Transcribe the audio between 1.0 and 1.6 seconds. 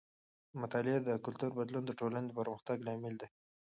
د کلتور